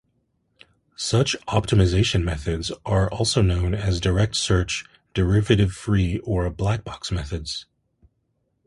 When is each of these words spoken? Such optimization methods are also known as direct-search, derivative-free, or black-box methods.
Such 0.95 1.35
optimization 1.47 2.23
methods 2.23 2.71
are 2.87 3.07
also 3.11 3.43
known 3.43 3.75
as 3.75 3.99
direct-search, 3.99 4.83
derivative-free, 5.13 6.17
or 6.23 6.49
black-box 6.49 7.11
methods. 7.11 7.67